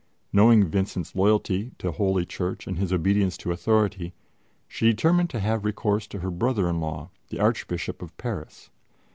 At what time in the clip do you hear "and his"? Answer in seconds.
2.65-2.91